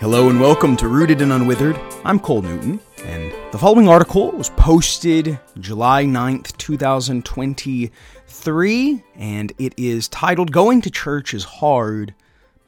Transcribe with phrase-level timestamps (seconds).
[0.00, 1.78] Hello and welcome to Rooted and Unwithered.
[2.06, 10.08] I'm Cole Newton, and the following article was posted July 9th, 2023, and it is
[10.08, 12.14] titled Going to Church is Hard,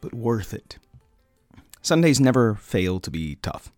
[0.02, 0.76] but Worth It.
[1.80, 3.72] Sundays never fail to be tough.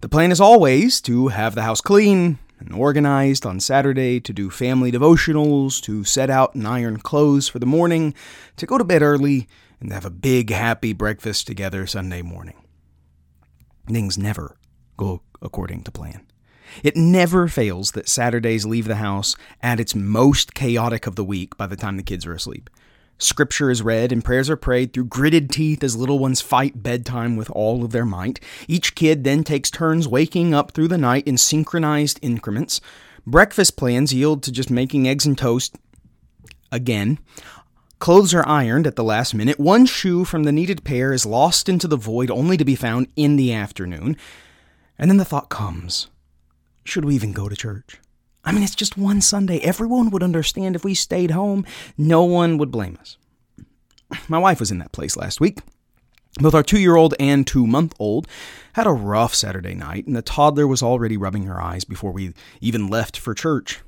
[0.00, 4.50] The plan is always to have the house clean and organized on Saturday, to do
[4.50, 8.14] family devotionals, to set out and iron clothes for the morning,
[8.56, 9.46] to go to bed early,
[9.78, 12.56] and have a big happy breakfast together Sunday morning.
[13.86, 14.56] Things never
[14.96, 16.26] go according to plan.
[16.84, 21.56] It never fails that Saturdays leave the house at its most chaotic of the week
[21.56, 22.70] by the time the kids are asleep.
[23.18, 27.36] Scripture is read and prayers are prayed through gritted teeth as little ones fight bedtime
[27.36, 28.40] with all of their might.
[28.66, 32.80] Each kid then takes turns waking up through the night in synchronized increments.
[33.26, 35.76] Breakfast plans yield to just making eggs and toast
[36.72, 37.18] again.
[38.00, 39.60] Clothes are ironed at the last minute.
[39.60, 43.08] One shoe from the needed pair is lost into the void only to be found
[43.14, 44.16] in the afternoon.
[44.98, 46.08] And then the thought comes
[46.82, 48.00] should we even go to church?
[48.42, 49.58] I mean, it's just one Sunday.
[49.58, 51.66] Everyone would understand if we stayed home.
[51.98, 53.18] No one would blame us.
[54.28, 55.58] My wife was in that place last week.
[56.40, 58.26] Both our two year old and two month old
[58.72, 62.32] had a rough Saturday night, and the toddler was already rubbing her eyes before we
[62.62, 63.82] even left for church.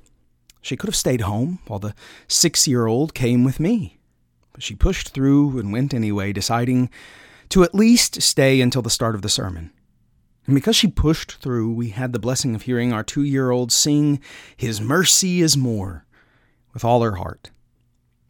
[0.60, 1.94] She could have stayed home while the
[2.28, 3.98] six year old came with me.
[4.52, 6.90] But she pushed through and went anyway, deciding
[7.50, 9.72] to at least stay until the start of the sermon.
[10.46, 13.70] And because she pushed through, we had the blessing of hearing our two year old
[13.70, 14.20] sing,
[14.56, 16.04] His mercy is more,
[16.72, 17.50] with all her heart.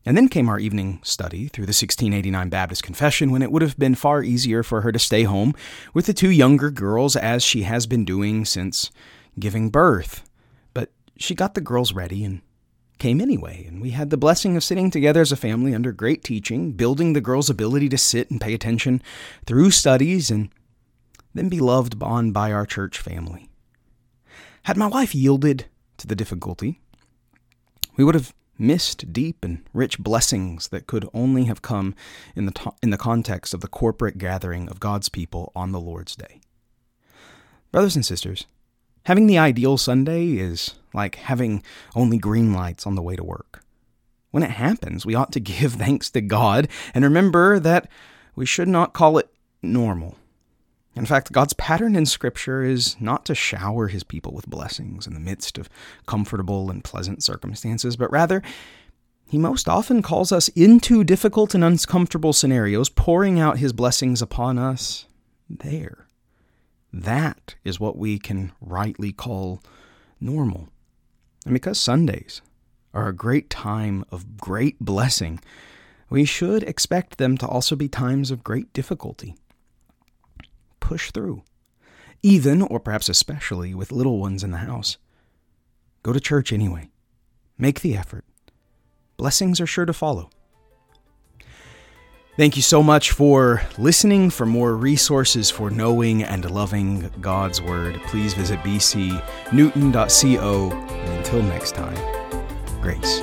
[0.05, 3.79] And then came our evening study through the 1689 Baptist Confession when it would have
[3.79, 5.55] been far easier for her to stay home
[5.95, 8.91] with the two younger girls as she has been doing since
[9.39, 10.29] giving birth.
[10.75, 12.43] But she got the girls ready and
[13.03, 16.23] came anyway, and we had the blessing of sitting together as a family under great
[16.23, 19.03] teaching, building the girls' ability to sit and pay attention
[19.45, 20.51] through studies and
[21.35, 23.49] then be loved on by our church family.
[24.63, 26.81] Had my wife yielded to the difficulty,
[27.97, 31.97] we would have missed deep and rich blessings that could only have come
[32.37, 35.81] in the, to- in the context of the corporate gathering of God's people on the
[35.81, 36.41] Lord's Day.
[37.73, 38.47] Brothers and sisters,
[39.05, 41.63] having the ideal Sunday is like having
[41.95, 43.65] only green lights on the way to work.
[44.31, 47.89] When it happens, we ought to give thanks to God and remember that
[48.35, 49.29] we should not call it
[49.63, 50.17] normal.
[50.95, 55.15] In fact, God's pattern in Scripture is not to shower his people with blessings in
[55.15, 55.71] the midst of
[56.07, 58.43] comfortable and pleasant circumstances, but rather,
[59.27, 64.59] he most often calls us into difficult and uncomfortable scenarios, pouring out his blessings upon
[64.59, 65.07] us
[65.49, 66.07] there.
[66.93, 69.63] That is what we can rightly call
[70.21, 70.69] normal.
[71.45, 72.43] And because Sundays
[72.93, 75.41] are a great time of great blessing,
[76.11, 79.35] we should expect them to also be times of great difficulty
[80.93, 81.43] push through,
[82.23, 84.99] even or perhaps especially with little ones in the house.
[86.03, 86.91] Go to church anyway.
[87.57, 88.27] Make the effort.
[89.17, 90.29] Blessings are sure to follow.
[92.37, 94.31] Thank you so much for listening.
[94.31, 100.71] For more resources for knowing and loving God's Word, please visit bcnewton.co.
[100.71, 101.99] And until next time,
[102.81, 103.21] grace.